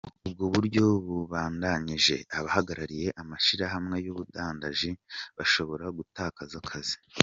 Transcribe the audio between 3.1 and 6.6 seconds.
amashirahamwe y'ubudandaji bashobora gutakaza